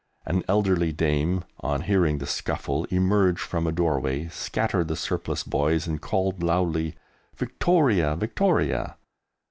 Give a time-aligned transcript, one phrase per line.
[0.25, 5.85] An elderly dame, on hearing the scuffle, emerged from a doorway, scattered the surplus boys,
[5.85, 6.95] and called loudly,
[7.35, 8.97] "Victoria, Victoria."